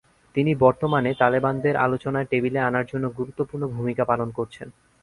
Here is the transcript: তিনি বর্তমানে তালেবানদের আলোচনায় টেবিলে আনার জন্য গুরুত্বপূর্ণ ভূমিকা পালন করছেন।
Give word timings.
তিনি 0.35 0.51
বর্তমানে 0.55 1.11
তালেবানদের 1.13 1.75
আলোচনায় 1.77 2.29
টেবিলে 2.31 2.59
আনার 2.59 2.85
জন্য 2.85 3.05
গুরুত্বপূর্ণ 3.17 3.63
ভূমিকা 3.67 4.03
পালন 4.05 4.29
করছেন। 4.31 4.67